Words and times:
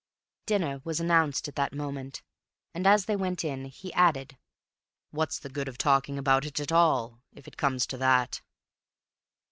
Dinner 0.47 0.81
was 0.83 0.99
announced 0.99 1.47
at 1.47 1.53
that 1.57 1.73
moment, 1.75 2.23
and 2.73 2.87
as 2.87 3.05
they 3.05 3.15
went 3.15 3.43
in, 3.43 3.65
he 3.65 3.93
added, 3.93 4.35
"What's 5.11 5.37
the 5.37 5.47
good 5.47 5.67
of 5.67 5.77
talking 5.77 6.17
about 6.17 6.43
it 6.43 6.59
at 6.59 6.71
all, 6.71 7.21
if 7.33 7.47
it 7.47 7.55
comes 7.55 7.85
to 7.85 7.97
that?" 7.99 8.41